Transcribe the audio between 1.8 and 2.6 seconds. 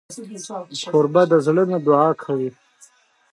دعا کوي.